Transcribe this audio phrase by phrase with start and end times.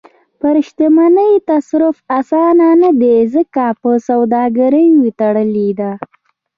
[0.39, 5.91] پر شتمنۍ تصرف اسانه نه دی، ځکه په سوداګریو تړلې ده.